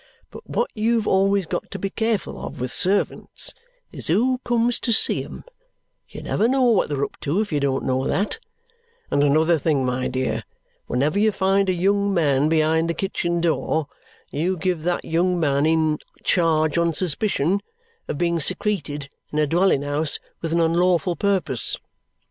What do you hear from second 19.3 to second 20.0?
in a dwelling